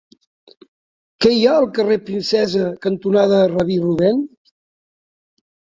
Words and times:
Què 1.25 1.33
hi 1.35 1.43
ha 1.43 1.51
al 1.57 1.67
carrer 1.79 1.99
Princesa 2.09 2.67
cantonada 2.87 3.45
Rabí 3.55 3.81
Rubèn? 3.87 4.29